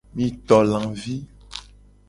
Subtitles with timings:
[0.19, 1.15] Mi to lavi.